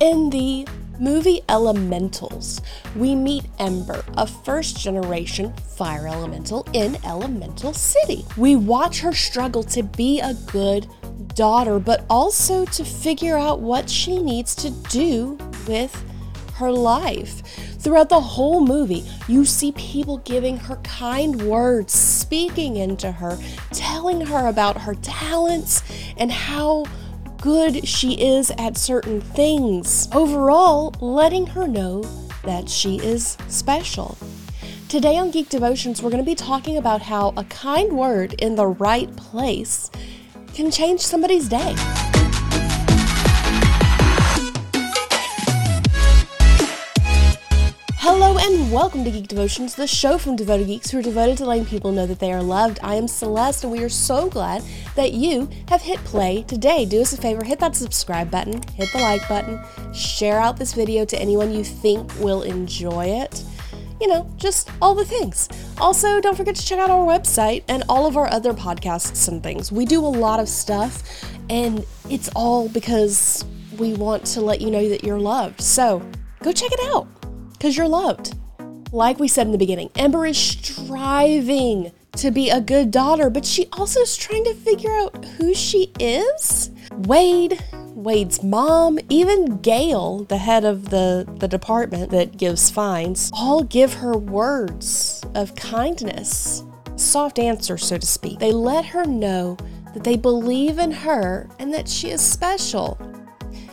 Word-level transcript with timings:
In 0.00 0.30
the 0.30 0.64
movie 1.00 1.42
Elementals, 1.48 2.60
we 2.94 3.16
meet 3.16 3.46
Ember, 3.58 4.04
a 4.16 4.28
first 4.28 4.78
generation 4.78 5.52
fire 5.76 6.06
elemental 6.06 6.64
in 6.72 7.04
Elemental 7.04 7.72
City. 7.72 8.24
We 8.36 8.54
watch 8.54 9.00
her 9.00 9.12
struggle 9.12 9.64
to 9.64 9.82
be 9.82 10.20
a 10.20 10.34
good 10.52 10.86
daughter, 11.34 11.80
but 11.80 12.04
also 12.08 12.64
to 12.66 12.84
figure 12.84 13.36
out 13.36 13.58
what 13.58 13.90
she 13.90 14.22
needs 14.22 14.54
to 14.56 14.70
do 14.70 15.36
with 15.66 16.04
her 16.54 16.70
life. 16.70 17.42
Throughout 17.80 18.08
the 18.08 18.20
whole 18.20 18.60
movie, 18.60 19.04
you 19.26 19.44
see 19.44 19.72
people 19.72 20.18
giving 20.18 20.58
her 20.58 20.76
kind 20.76 21.42
words, 21.42 21.92
speaking 21.92 22.76
into 22.76 23.10
her, 23.10 23.36
telling 23.72 24.20
her 24.20 24.46
about 24.46 24.82
her 24.82 24.94
talents 24.94 25.82
and 26.16 26.30
how 26.30 26.84
good 27.40 27.86
she 27.86 28.14
is 28.14 28.50
at 28.58 28.76
certain 28.76 29.20
things. 29.20 30.08
Overall, 30.12 30.94
letting 31.00 31.46
her 31.46 31.66
know 31.66 32.02
that 32.42 32.68
she 32.68 32.96
is 32.96 33.36
special. 33.48 34.18
Today 34.88 35.16
on 35.16 35.30
Geek 35.30 35.48
Devotions, 35.48 36.02
we're 36.02 36.10
going 36.10 36.24
to 36.24 36.28
be 36.28 36.34
talking 36.34 36.76
about 36.76 37.02
how 37.02 37.32
a 37.36 37.44
kind 37.44 37.92
word 37.92 38.34
in 38.34 38.56
the 38.56 38.66
right 38.66 39.14
place 39.16 39.90
can 40.54 40.70
change 40.70 41.00
somebody's 41.00 41.48
day. 41.48 41.74
And 48.40 48.72
welcome 48.72 49.04
to 49.04 49.10
Geek 49.10 49.26
Devotions, 49.26 49.74
the 49.74 49.88
show 49.88 50.16
from 50.16 50.36
devoted 50.36 50.68
geeks 50.68 50.90
who 50.90 50.98
are 50.98 51.02
devoted 51.02 51.36
to 51.38 51.44
letting 51.44 51.66
people 51.66 51.90
know 51.90 52.06
that 52.06 52.20
they 52.20 52.32
are 52.32 52.42
loved. 52.42 52.78
I 52.82 52.94
am 52.94 53.08
Celeste, 53.08 53.64
and 53.64 53.72
we 53.72 53.82
are 53.82 53.88
so 53.88 54.30
glad 54.30 54.62
that 54.94 55.12
you 55.12 55.50
have 55.68 55.82
hit 55.82 55.98
play 56.04 56.44
today. 56.44 56.84
Do 56.84 57.00
us 57.00 57.12
a 57.12 57.16
favor, 57.16 57.44
hit 57.44 57.58
that 57.58 57.74
subscribe 57.74 58.30
button, 58.30 58.62
hit 58.74 58.92
the 58.92 59.00
like 59.00 59.28
button, 59.28 59.60
share 59.92 60.38
out 60.38 60.56
this 60.56 60.72
video 60.72 61.04
to 61.04 61.20
anyone 61.20 61.52
you 61.52 61.64
think 61.64 62.14
will 62.20 62.42
enjoy 62.42 63.06
it. 63.06 63.42
You 64.00 64.06
know, 64.06 64.30
just 64.36 64.70
all 64.80 64.94
the 64.94 65.04
things. 65.04 65.48
Also, 65.78 66.20
don't 66.20 66.36
forget 66.36 66.54
to 66.54 66.64
check 66.64 66.78
out 66.78 66.90
our 66.90 67.04
website 67.04 67.64
and 67.66 67.82
all 67.88 68.06
of 68.06 68.16
our 68.16 68.30
other 68.32 68.54
podcasts 68.54 69.26
and 69.26 69.42
things. 69.42 69.72
We 69.72 69.84
do 69.84 70.00
a 70.00 70.06
lot 70.06 70.38
of 70.38 70.48
stuff, 70.48 71.02
and 71.50 71.84
it's 72.08 72.30
all 72.36 72.68
because 72.68 73.44
we 73.78 73.94
want 73.94 74.24
to 74.26 74.40
let 74.40 74.60
you 74.60 74.70
know 74.70 74.88
that 74.88 75.02
you're 75.02 75.18
loved. 75.18 75.60
So, 75.60 76.02
go 76.40 76.52
check 76.52 76.70
it 76.72 76.80
out 76.94 77.17
because 77.58 77.76
you're 77.76 77.88
loved. 77.88 78.36
Like 78.92 79.18
we 79.18 79.28
said 79.28 79.46
in 79.46 79.52
the 79.52 79.58
beginning, 79.58 79.90
Ember 79.96 80.26
is 80.26 80.38
striving 80.38 81.92
to 82.12 82.30
be 82.30 82.50
a 82.50 82.60
good 82.60 82.90
daughter, 82.90 83.28
but 83.28 83.44
she 83.44 83.66
also 83.72 84.00
is 84.00 84.16
trying 84.16 84.44
to 84.44 84.54
figure 84.54 84.92
out 84.92 85.24
who 85.24 85.54
she 85.54 85.92
is. 85.98 86.70
Wade, 86.92 87.62
Wade's 87.94 88.42
mom, 88.42 88.98
even 89.08 89.58
Gale, 89.58 90.24
the 90.24 90.38
head 90.38 90.64
of 90.64 90.90
the, 90.90 91.28
the 91.38 91.48
department 91.48 92.10
that 92.10 92.36
gives 92.36 92.70
fines, 92.70 93.30
all 93.34 93.62
give 93.62 93.94
her 93.94 94.16
words 94.16 95.24
of 95.34 95.54
kindness, 95.54 96.64
soft 96.96 97.38
answer, 97.38 97.76
so 97.76 97.98
to 97.98 98.06
speak. 98.06 98.38
They 98.38 98.52
let 98.52 98.86
her 98.86 99.04
know 99.04 99.56
that 99.94 100.04
they 100.04 100.16
believe 100.16 100.78
in 100.78 100.90
her 100.90 101.48
and 101.58 101.72
that 101.74 101.88
she 101.88 102.10
is 102.10 102.20
special. 102.20 102.98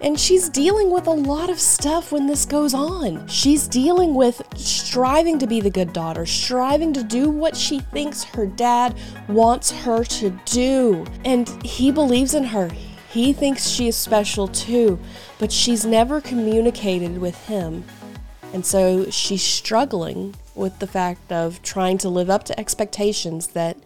And 0.00 0.18
she's 0.18 0.48
dealing 0.48 0.90
with 0.90 1.06
a 1.06 1.12
lot 1.12 1.50
of 1.50 1.58
stuff 1.58 2.12
when 2.12 2.26
this 2.26 2.44
goes 2.44 2.72
on. 2.72 3.26
She's 3.26 3.66
dealing 3.66 4.14
with 4.14 4.40
striving 4.56 5.38
to 5.40 5.46
be 5.46 5.60
the 5.60 5.70
good 5.70 5.92
daughter, 5.92 6.24
striving 6.24 6.92
to 6.92 7.02
do 7.02 7.28
what 7.28 7.56
she 7.56 7.80
thinks 7.80 8.22
her 8.22 8.46
dad 8.46 8.96
wants 9.28 9.72
her 9.72 10.04
to 10.04 10.30
do. 10.44 11.04
And 11.24 11.48
he 11.64 11.90
believes 11.90 12.34
in 12.34 12.44
her. 12.44 12.70
He 13.10 13.32
thinks 13.32 13.68
she 13.68 13.88
is 13.88 13.96
special 13.96 14.46
too, 14.46 15.00
but 15.38 15.50
she's 15.50 15.84
never 15.84 16.20
communicated 16.20 17.18
with 17.18 17.46
him. 17.46 17.84
And 18.52 18.64
so 18.64 19.10
she's 19.10 19.42
struggling 19.42 20.36
with 20.54 20.78
the 20.78 20.86
fact 20.86 21.32
of 21.32 21.60
trying 21.62 21.98
to 21.98 22.08
live 22.08 22.30
up 22.30 22.44
to 22.44 22.58
expectations 22.58 23.48
that 23.48 23.76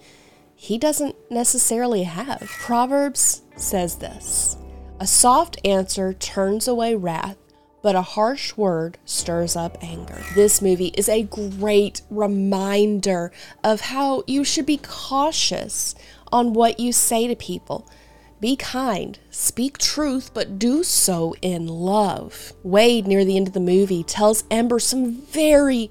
he 0.54 0.76
doesn't 0.78 1.16
necessarily 1.30 2.02
have. 2.02 2.40
Proverbs 2.60 3.42
says 3.56 3.96
this. 3.96 4.56
A 5.02 5.06
soft 5.08 5.58
answer 5.64 6.12
turns 6.12 6.68
away 6.68 6.94
wrath, 6.94 7.36
but 7.82 7.96
a 7.96 8.02
harsh 8.02 8.56
word 8.56 8.98
stirs 9.04 9.56
up 9.56 9.76
anger. 9.82 10.22
This 10.36 10.62
movie 10.62 10.92
is 10.96 11.08
a 11.08 11.24
great 11.24 12.02
reminder 12.08 13.32
of 13.64 13.80
how 13.80 14.22
you 14.28 14.44
should 14.44 14.64
be 14.64 14.78
cautious 14.80 15.96
on 16.30 16.52
what 16.52 16.78
you 16.78 16.92
say 16.92 17.26
to 17.26 17.34
people. 17.34 17.90
Be 18.38 18.54
kind, 18.54 19.18
speak 19.28 19.76
truth, 19.76 20.30
but 20.32 20.56
do 20.60 20.84
so 20.84 21.34
in 21.42 21.66
love. 21.66 22.52
Wade, 22.62 23.08
near 23.08 23.24
the 23.24 23.36
end 23.36 23.48
of 23.48 23.54
the 23.54 23.58
movie, 23.58 24.04
tells 24.04 24.44
Ember 24.52 24.78
some 24.78 25.12
very 25.12 25.90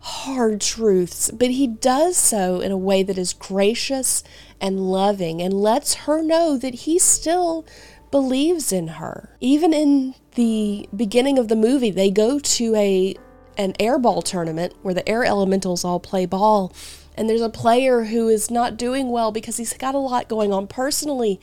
hard 0.00 0.60
truths, 0.60 1.30
but 1.30 1.50
he 1.50 1.68
does 1.68 2.16
so 2.16 2.58
in 2.58 2.72
a 2.72 2.76
way 2.76 3.04
that 3.04 3.18
is 3.18 3.32
gracious 3.34 4.24
and 4.60 4.90
loving 4.90 5.40
and 5.40 5.54
lets 5.54 5.94
her 5.94 6.20
know 6.22 6.56
that 6.56 6.74
he 6.74 6.98
still 6.98 7.64
believes 8.10 8.72
in 8.72 8.88
her. 8.88 9.36
Even 9.40 9.72
in 9.72 10.14
the 10.34 10.88
beginning 10.94 11.38
of 11.38 11.48
the 11.48 11.56
movie, 11.56 11.90
they 11.90 12.10
go 12.10 12.38
to 12.38 12.74
a 12.74 13.14
an 13.56 13.72
airball 13.74 14.22
tournament 14.22 14.72
where 14.82 14.94
the 14.94 15.08
air 15.08 15.24
elementals 15.24 15.84
all 15.84 15.98
play 15.98 16.24
ball 16.24 16.72
and 17.16 17.28
there's 17.28 17.40
a 17.40 17.48
player 17.48 18.04
who 18.04 18.28
is 18.28 18.52
not 18.52 18.76
doing 18.76 19.10
well 19.10 19.32
because 19.32 19.56
he's 19.56 19.72
got 19.72 19.96
a 19.96 19.98
lot 19.98 20.28
going 20.28 20.52
on 20.52 20.68
personally 20.68 21.40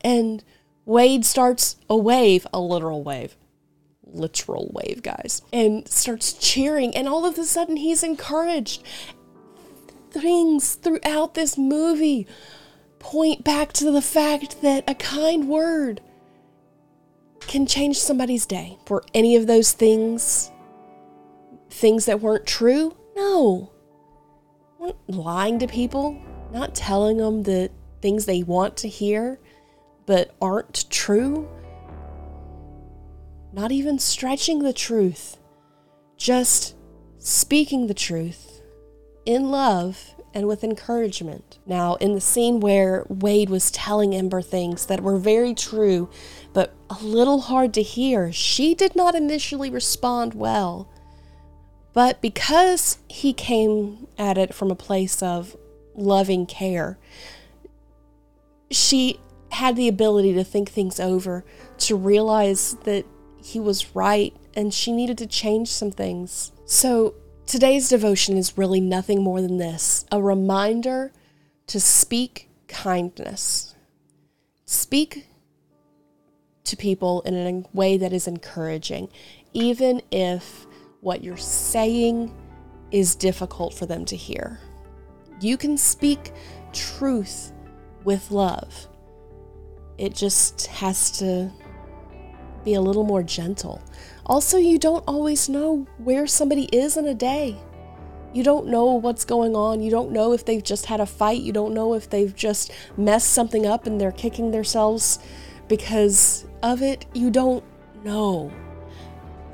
and 0.00 0.42
Wade 0.88 1.26
starts 1.26 1.76
a 1.90 1.96
wave, 1.98 2.46
a 2.50 2.58
literal 2.58 3.02
wave. 3.02 3.36
Literal 4.06 4.70
wave, 4.72 5.02
guys, 5.02 5.42
and 5.52 5.86
starts 5.86 6.32
cheering, 6.32 6.96
and 6.96 7.06
all 7.06 7.26
of 7.26 7.36
a 7.36 7.44
sudden 7.44 7.76
he's 7.76 8.02
encouraged. 8.02 8.82
Things 10.10 10.76
throughout 10.76 11.34
this 11.34 11.58
movie 11.58 12.26
point 12.98 13.44
back 13.44 13.74
to 13.74 13.90
the 13.90 14.00
fact 14.00 14.62
that 14.62 14.82
a 14.88 14.94
kind 14.94 15.46
word 15.46 16.00
can 17.48 17.66
change 17.66 17.98
somebody's 17.98 18.46
day. 18.46 18.78
Were 18.88 19.02
any 19.14 19.34
of 19.34 19.46
those 19.46 19.72
things 19.72 20.52
things 21.70 22.06
that 22.06 22.20
weren't 22.20 22.46
true? 22.46 22.96
No. 23.16 23.72
Weren't 24.78 24.96
lying 25.08 25.58
to 25.58 25.66
people, 25.66 26.20
not 26.52 26.74
telling 26.74 27.16
them 27.16 27.42
the 27.42 27.70
things 28.00 28.26
they 28.26 28.42
want 28.42 28.76
to 28.78 28.88
hear 28.88 29.40
but 30.08 30.34
aren't 30.40 30.88
true. 30.88 31.46
Not 33.52 33.72
even 33.72 33.98
stretching 33.98 34.60
the 34.60 34.72
truth, 34.72 35.36
just 36.16 36.74
speaking 37.18 37.86
the 37.86 37.94
truth 37.94 38.57
in 39.28 39.50
love 39.50 40.14
and 40.32 40.48
with 40.48 40.64
encouragement. 40.64 41.58
Now, 41.66 41.96
in 41.96 42.14
the 42.14 42.20
scene 42.20 42.60
where 42.60 43.04
Wade 43.10 43.50
was 43.50 43.70
telling 43.70 44.14
Ember 44.14 44.40
things 44.40 44.86
that 44.86 45.02
were 45.02 45.18
very 45.18 45.52
true, 45.52 46.08
but 46.54 46.72
a 46.88 47.04
little 47.04 47.42
hard 47.42 47.74
to 47.74 47.82
hear, 47.82 48.32
she 48.32 48.74
did 48.74 48.96
not 48.96 49.14
initially 49.14 49.68
respond 49.68 50.32
well. 50.32 50.88
But 51.92 52.22
because 52.22 53.00
he 53.06 53.34
came 53.34 54.06
at 54.16 54.38
it 54.38 54.54
from 54.54 54.70
a 54.70 54.74
place 54.74 55.22
of 55.22 55.54
loving 55.94 56.46
care, 56.46 56.98
she 58.70 59.20
had 59.50 59.76
the 59.76 59.88
ability 59.88 60.32
to 60.32 60.44
think 60.44 60.70
things 60.70 60.98
over, 60.98 61.44
to 61.80 61.96
realize 61.96 62.78
that 62.84 63.04
he 63.42 63.60
was 63.60 63.94
right 63.94 64.34
and 64.54 64.72
she 64.72 64.90
needed 64.90 65.18
to 65.18 65.26
change 65.26 65.68
some 65.68 65.90
things. 65.90 66.50
So, 66.64 67.14
Today's 67.48 67.88
devotion 67.88 68.36
is 68.36 68.58
really 68.58 68.78
nothing 68.78 69.22
more 69.22 69.40
than 69.40 69.56
this 69.56 70.04
a 70.12 70.20
reminder 70.20 71.14
to 71.68 71.80
speak 71.80 72.50
kindness. 72.68 73.74
Speak 74.66 75.28
to 76.64 76.76
people 76.76 77.22
in 77.22 77.34
a 77.34 77.64
way 77.74 77.96
that 77.96 78.12
is 78.12 78.28
encouraging, 78.28 79.08
even 79.54 80.02
if 80.10 80.66
what 81.00 81.24
you're 81.24 81.38
saying 81.38 82.36
is 82.90 83.14
difficult 83.14 83.72
for 83.72 83.86
them 83.86 84.04
to 84.04 84.14
hear. 84.14 84.60
You 85.40 85.56
can 85.56 85.78
speak 85.78 86.34
truth 86.74 87.54
with 88.04 88.30
love. 88.30 88.88
It 89.96 90.14
just 90.14 90.66
has 90.66 91.10
to 91.12 91.50
be 92.68 92.74
a 92.74 92.80
little 92.82 93.04
more 93.04 93.22
gentle. 93.22 93.80
Also, 94.26 94.58
you 94.58 94.78
don't 94.78 95.04
always 95.08 95.48
know 95.48 95.86
where 95.96 96.26
somebody 96.26 96.64
is 96.64 96.98
in 96.98 97.06
a 97.06 97.14
day. 97.14 97.56
You 98.34 98.44
don't 98.44 98.66
know 98.66 98.84
what's 98.92 99.24
going 99.24 99.56
on. 99.56 99.80
You 99.80 99.90
don't 99.90 100.12
know 100.12 100.34
if 100.34 100.44
they've 100.44 100.62
just 100.62 100.84
had 100.84 101.00
a 101.00 101.06
fight. 101.06 101.40
You 101.40 101.52
don't 101.52 101.72
know 101.72 101.94
if 101.94 102.10
they've 102.10 102.34
just 102.34 102.70
messed 102.98 103.30
something 103.30 103.64
up 103.64 103.86
and 103.86 103.98
they're 103.98 104.12
kicking 104.12 104.50
themselves 104.50 105.18
because 105.66 106.44
of 106.62 106.82
it. 106.82 107.06
You 107.14 107.30
don't 107.30 107.64
know. 108.04 108.52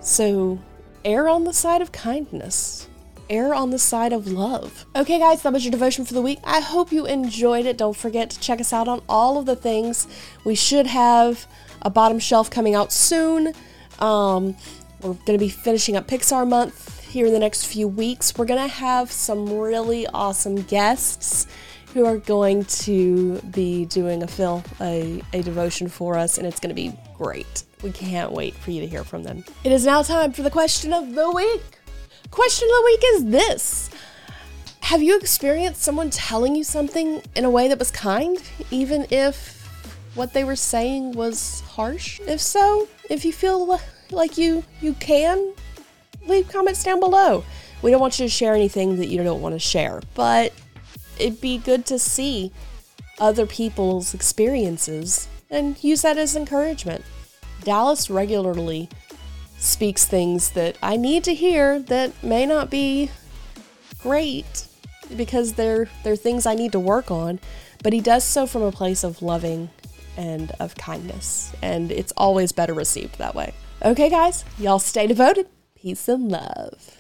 So, 0.01 0.59
err 1.05 1.29
on 1.29 1.45
the 1.45 1.53
side 1.53 1.83
of 1.83 1.93
kindness. 1.93 2.74
Err 3.31 3.55
on 3.55 3.71
the 3.71 3.79
side 3.79 4.13
of 4.13 4.27
love. 4.27 4.87
Okay, 4.95 5.19
guys, 5.19 5.43
that 5.43 5.53
was 5.53 5.65
your 5.65 5.73
devotion 5.73 6.05
for 6.05 6.15
the 6.15 6.23
week. 6.23 6.39
I 6.45 6.61
hope 6.61 6.93
you 6.93 7.07
enjoyed 7.07 7.67
it. 7.67 7.77
Don't 7.79 7.97
forget 7.97 8.31
to 8.31 8.41
check 8.41 8.61
us 8.61 8.73
out 8.73 8.89
on 8.89 9.03
all 9.09 9.39
of 9.39 9.47
the 9.47 9.57
things. 9.57 10.07
We 10.45 10.55
should 10.55 10.87
have 10.87 11.47
a 11.83 11.91
bottom 11.91 12.19
shelf 12.19 12.51
coming 12.51 12.75
out 12.75 12.93
soon 12.93 13.55
Um, 14.01 14.57
we're 15.01 15.13
going 15.15 15.39
to 15.39 15.45
be 15.45 15.49
finishing 15.49 15.97
up 15.97 16.09
Pixar 16.09 16.49
month 16.49 17.07
here 17.07 17.27
in 17.27 17.33
the 17.33 17.39
next 17.39 17.67
few 17.67 17.87
weeks. 17.87 18.37
We're 18.37 18.47
going 18.47 18.61
to 18.63 18.75
have 18.75 19.13
some 19.13 19.49
really 19.59 20.07
awesome 20.09 20.63
guests 20.63 21.47
who 21.93 22.05
are 22.07 22.17
going 22.17 22.65
to 22.65 23.39
be 23.53 23.85
doing 23.85 24.23
a 24.23 24.27
film, 24.27 24.65
a, 24.81 25.23
a 25.33 25.43
devotion 25.43 25.89
for 25.89 26.17
us, 26.19 26.39
and 26.39 26.47
it's 26.47 26.59
going 26.59 26.75
to 26.75 26.75
be 26.75 26.93
great. 27.17 27.63
We 27.83 27.93
can't 27.93 28.33
wait 28.33 28.55
for 28.55 28.73
you 28.73 28.81
to 28.81 28.87
hear 28.87 29.05
from 29.05 29.23
them. 29.23 29.45
It 29.63 29.71
is 29.71 29.85
now 29.87 30.03
time 30.03 30.33
for 30.33 30.43
the 30.43 30.51
question 30.51 30.93
of 30.93 31.15
the 31.15 31.31
week. 31.31 31.63
Question 32.35 32.69
of 32.69 32.75
the 32.75 32.83
week 32.85 33.03
is 33.15 33.25
this 33.27 33.91
Have 34.81 35.01
you 35.01 35.17
experienced 35.17 35.83
someone 35.83 36.11
telling 36.11 36.57
you 36.57 36.65
something 36.65 37.23
in 37.37 37.45
a 37.45 37.51
way 37.51 37.69
that 37.69 37.79
was 37.79 37.93
kind, 37.93 38.43
even 38.73 39.07
if 39.13 39.63
what 40.17 40.33
they 40.33 40.43
were 40.43 40.57
saying 40.57 41.13
was 41.13 41.61
harsh? 41.61 42.19
If 42.27 42.41
so, 42.41 42.89
if 43.09 43.25
you 43.25 43.33
feel 43.33 43.79
like 44.11 44.37
you 44.37 44.65
you 44.81 44.95
can, 44.95 45.55
leave 46.27 46.49
comments 46.49 46.83
down 46.83 46.99
below. 46.99 47.45
We 47.83 47.93
don't 47.93 48.01
want 48.01 48.19
you 48.19 48.27
to 48.27 48.31
share 48.31 48.55
anything 48.57 48.97
that 48.97 49.07
you 49.07 49.23
don't 49.23 49.41
want 49.41 49.55
to 49.55 49.61
share, 49.61 50.03
but 50.15 50.53
it'd 51.21 51.41
be 51.41 51.59
good 51.59 51.87
to 51.87 52.01
see 52.01 52.51
other 53.21 53.47
people's 53.47 54.13
experiences 54.13 55.29
and 55.51 55.83
use 55.85 56.03
that 56.03 56.19
as 56.19 56.35
encouragement. 56.35 57.05
Dallas 57.63 58.11
regularly 58.11 58.89
speaks 59.59 60.05
things 60.05 60.51
that 60.51 60.77
I 60.83 60.97
need 60.97 61.25
to 61.25 61.35
hear 61.35 61.79
that 61.81 62.23
may 62.23 62.47
not 62.47 62.71
be 62.71 63.11
great 64.01 64.67
because 65.17 65.55
they're 65.55 65.89
they're 66.03 66.17
things 66.17 66.47
I 66.47 66.55
need 66.55 66.73
to 66.73 66.81
work 66.81 67.11
on, 67.11 67.41
but 67.83 67.93
he 67.93 68.01
does 68.01 68.25
so 68.25 68.47
from 68.47 68.63
a 68.63 68.73
place 68.73 69.05
of 69.05 69.23
loving 69.23 69.71
and 70.17 70.53
of 70.61 70.77
kindness, 70.77 71.53
and 71.63 71.91
it's 71.91 72.13
always 72.17 72.53
better 72.53 72.75
received 72.75 73.19
that 73.19 73.35
way. 73.35 73.53
Okay, 73.83 74.09
guys, 74.09 74.45
y'all 74.59 74.79
stay 74.79 75.07
devoted. 75.07 75.49
Peace 75.75 76.09
and 76.09 76.31
love. 76.31 76.91